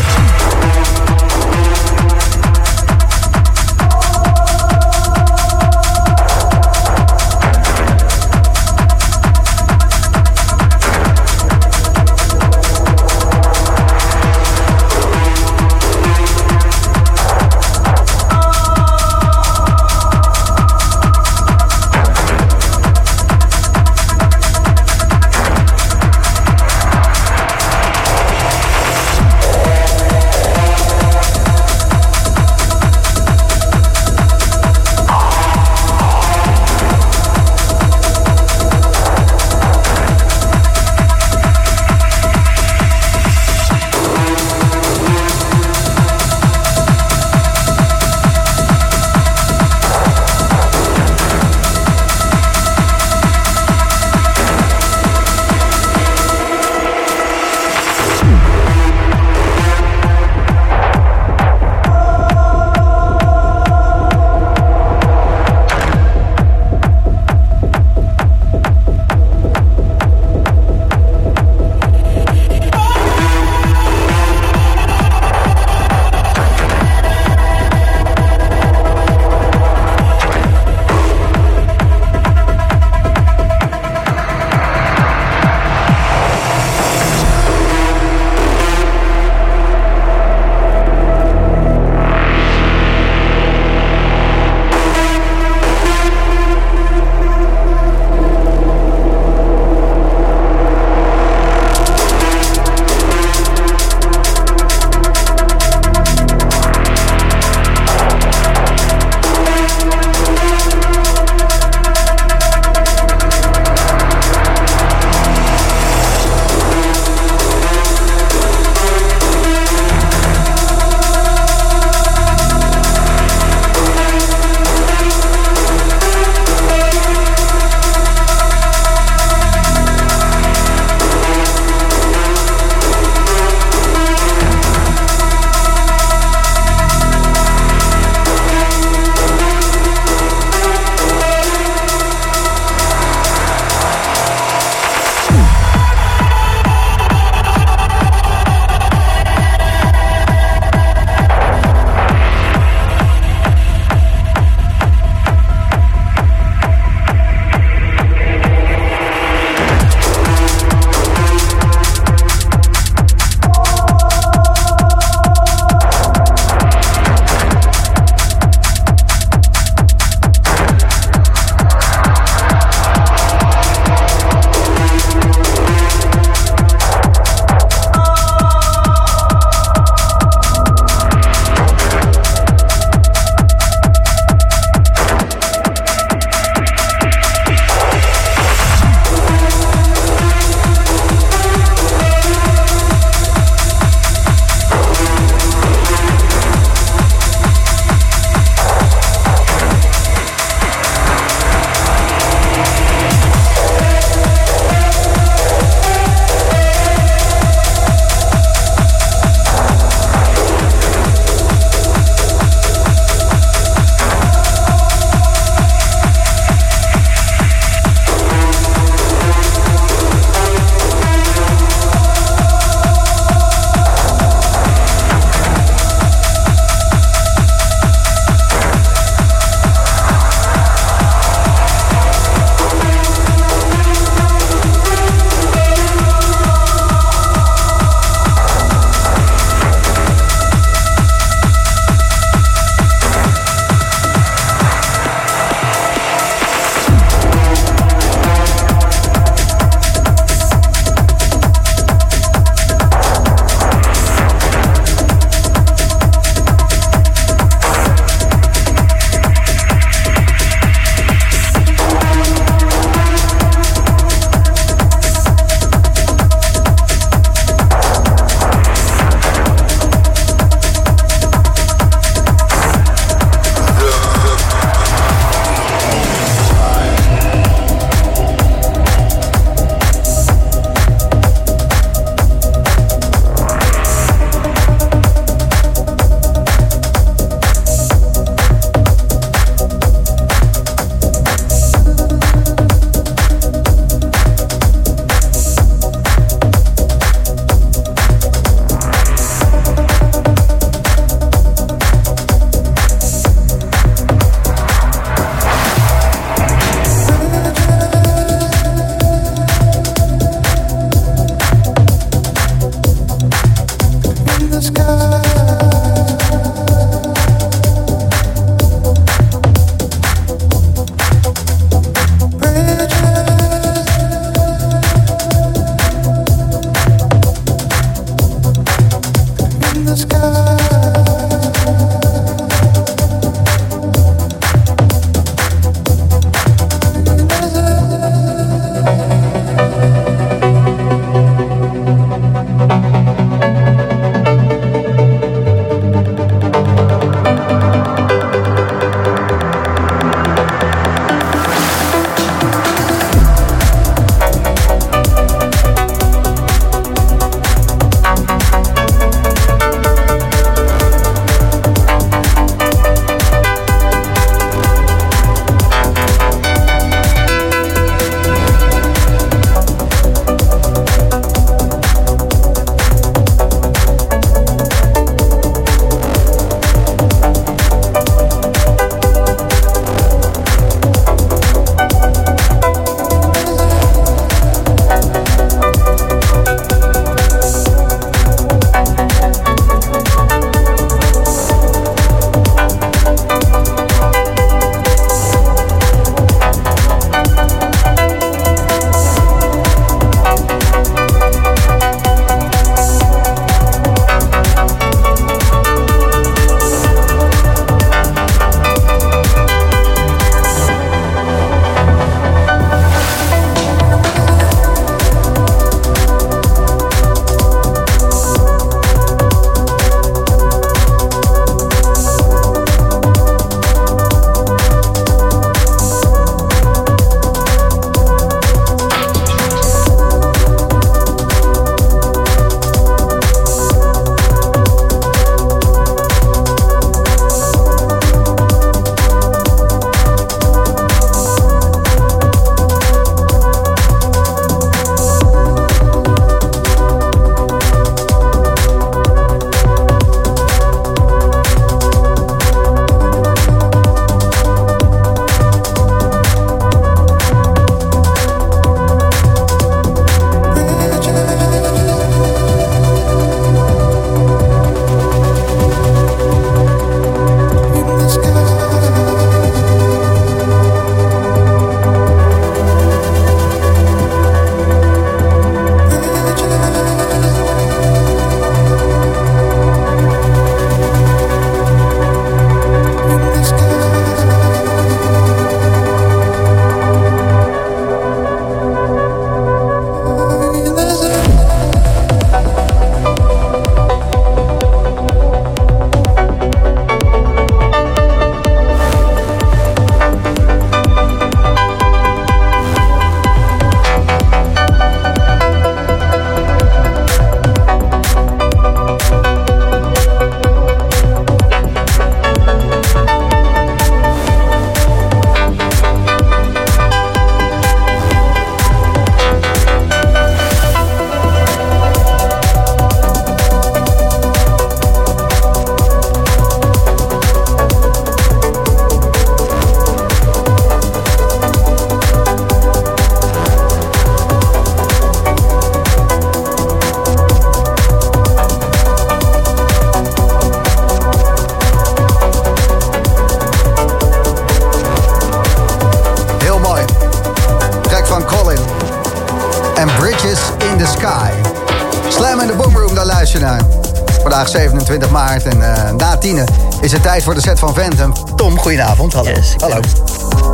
Tijd 557.22 557.24
voor 557.24 557.34
de 557.34 557.42
set 557.42 557.60
van 557.60 557.74
Phantom. 557.74 558.36
Tom, 558.36 558.60
goedenavond. 558.60 559.14
Hallo. 559.14 559.30
Yes, 559.30 559.54
Hallo. 559.58 559.80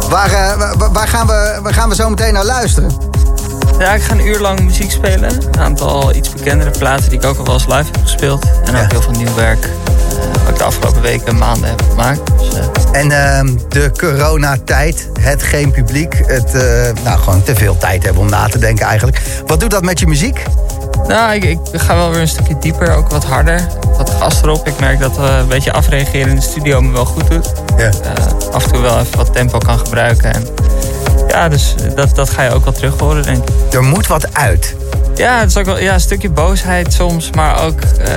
Waar, 0.10 0.32
eh, 0.32 0.58
wa- 0.58 0.78
wa- 0.78 0.92
waar, 0.92 1.08
gaan 1.08 1.28
we, 1.28 1.60
waar 1.64 1.74
gaan 1.74 1.90
we 1.90 1.96
zo 1.96 2.10
meteen 2.10 2.34
naar 2.34 2.46
luisteren? 2.46 2.92
Ja, 3.80 3.94
ik 3.94 4.02
ga 4.02 4.14
een 4.14 4.26
uur 4.28 4.40
lang 4.40 4.60
muziek 4.64 4.92
spelen. 4.92 5.32
Een 5.52 5.60
aantal 5.60 6.14
iets 6.16 6.30
bekendere 6.30 6.70
platen 6.72 7.10
die 7.10 7.20
ik 7.20 7.26
ook 7.26 7.38
al 7.38 7.44
wel 7.46 7.54
eens 7.54 7.66
live 7.66 7.84
heb 7.92 7.98
gespeeld. 8.02 8.46
En 8.66 8.76
ook 8.76 8.82
Ja. 8.82 8.88
heel 8.90 9.02
veel 9.02 9.12
nieuw 9.12 9.34
werk. 9.36 9.64
eh, 9.64 9.70
wat 10.44 10.50
ik 10.50 10.58
de 10.58 10.64
afgelopen 10.64 11.02
weken, 11.02 11.38
maanden 11.38 11.70
heb 11.70 11.84
gemaakt. 11.90 12.20
Dus, 12.38 12.50
eh, 12.54 13.02
En 13.02 13.12
ehm, 13.12 13.56
de 13.70 13.92
coronatijd, 13.98 15.10
het 15.20 15.44
geen 15.44 15.72
publiek, 15.72 16.14
het 16.26 16.54
nou, 17.04 17.20
gewoon 17.20 17.44
te 17.44 17.56
veel 17.56 17.78
tijd 17.78 18.04
hebben 18.04 18.22
om 18.22 18.30
na 18.30 18.48
te 18.48 18.60
denken 18.60 18.86
eigenlijk. 18.86 19.22
Wat 19.46 19.60
doet 19.60 19.72
dat 19.72 19.84
met 19.84 20.00
je 20.00 20.08
muziek? 20.08 20.44
nou, 21.08 21.34
ik, 21.34 21.44
ik 21.44 21.60
ga 21.80 21.96
wel 21.96 22.10
weer 22.12 22.20
een 22.22 22.28
stukje 22.28 22.58
dieper, 22.60 22.96
ook 22.96 23.10
wat 23.12 23.24
harder. 23.26 23.68
Wat 23.98 24.10
gas 24.20 24.42
erop. 24.42 24.68
Ik 24.68 24.80
merk 24.80 25.00
dat 25.00 25.18
eh, 25.18 25.38
een 25.38 25.48
beetje 25.48 25.72
afreageren 25.74 26.30
in 26.30 26.36
de 26.36 26.42
studio 26.42 26.82
me 26.82 26.92
wel 26.92 27.06
goed 27.06 27.32
doet. 27.32 27.52
Ja. 27.78 27.84
Eh, 27.86 28.52
af 28.52 28.64
en 28.66 28.72
toe 28.72 28.82
wel 28.82 29.00
even 29.00 29.18
wat 29.18 29.34
tempo 29.34 29.58
kan 29.58 29.80
gebruiken. 29.80 30.34
En, 30.34 30.48
ja, 31.28 31.50
dus 31.50 31.76
dat, 31.96 32.16
dat 32.16 32.30
ga 32.30 32.44
je 32.44 32.52
ook 32.54 32.64
wel 32.64 32.74
terug 32.74 33.00
horen, 33.00 33.24
denk 33.24 33.50
ik. 33.50 33.74
Er 33.74 33.84
moet 33.84 34.08
wat 34.08 34.34
uit. 34.34 34.76
Ja, 35.16 35.40
het 35.40 35.50
is 35.50 35.58
ook 35.58 35.66
wel 35.66 35.80
ja, 35.80 35.94
een 35.94 36.00
stukje 36.00 36.30
boosheid 36.30 36.94
soms, 36.94 37.30
maar 37.32 37.64
ook, 37.66 37.80
eh, 37.82 38.14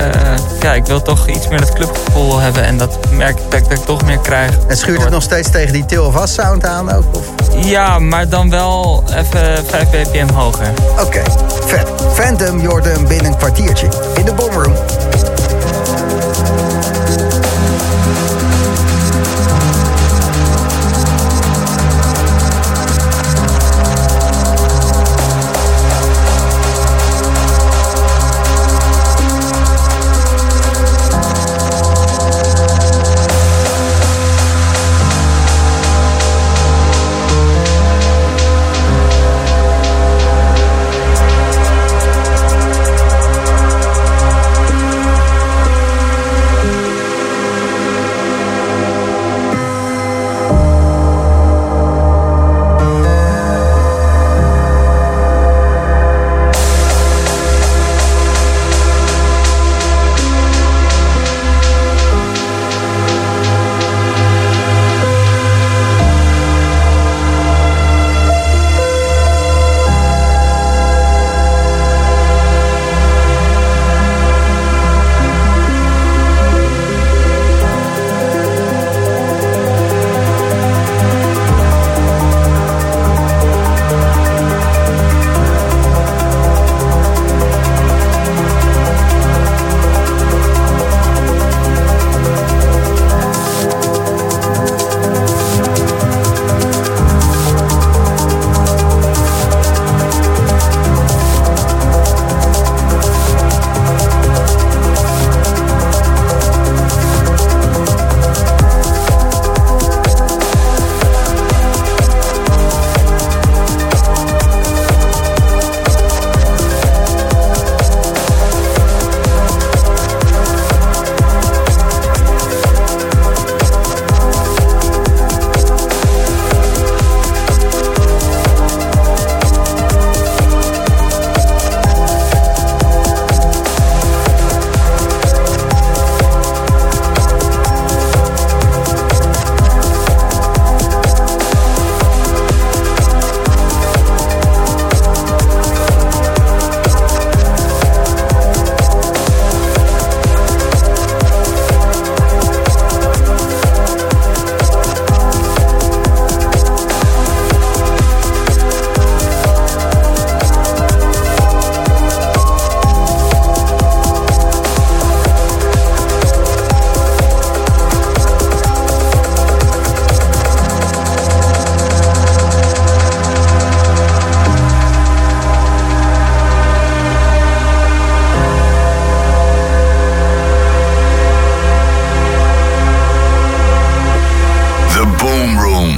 ja, 0.62 0.73
ik 0.74 0.86
wil 0.86 1.02
toch 1.02 1.27
iets 1.28 1.48
meer 1.48 1.61
dat 1.61 1.73
clubgevoel 1.73 2.39
hebben 2.39 2.65
en 2.65 2.78
dat 2.78 2.98
merk 3.12 3.39
ik 3.39 3.44
dat, 3.51 3.61
ik- 3.61 3.69
dat 3.69 3.78
ik 3.78 3.85
toch 3.85 4.02
meer 4.05 4.19
krijg. 4.19 4.51
En 4.69 4.77
schuurt 4.77 5.02
het 5.02 5.11
nog 5.11 5.23
steeds 5.23 5.51
tegen 5.51 5.73
die 5.73 5.85
Til 5.86 6.05
of 6.05 6.16
As 6.16 6.35
sound 6.35 6.66
aan 6.66 6.93
ook? 6.93 7.05
Of? 7.16 7.24
Ja, 7.65 7.98
maar 7.98 8.28
dan 8.28 8.51
wel 8.51 9.05
even 9.16 9.65
5 9.66 9.90
bpm 9.90 10.28
hoger. 10.35 10.66
Oké, 11.01 11.23
vet. 11.66 11.89
Phantom, 12.15 12.61
Jordan 12.61 13.07
binnen 13.07 13.27
een 13.32 13.36
kwartiertje 13.36 13.89
in 14.15 14.24
de 14.24 14.32
Boomroom. 14.35 14.74